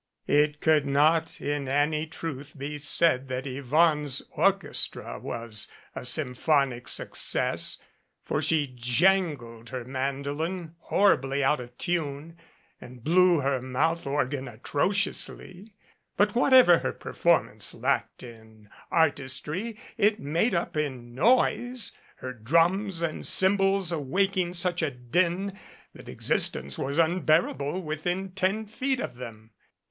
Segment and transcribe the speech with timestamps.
[0.25, 4.99] It could not in any truth be said that Yvonne's or 188 V A PHILOSOPHER
[4.99, 7.77] IN A QUANDARY chestra was a symphonic success,
[8.23, 12.39] for she jangled her man dolin horribly out of tune,
[12.81, 15.75] and blew her mouth organ atrociously.
[16.17, 23.23] But whatever her performance lacked in artistry it made up in noise, her drum and
[23.23, 25.59] cymbals awak ing such a din
[25.93, 29.51] that existence was unbearable within ten feet of them.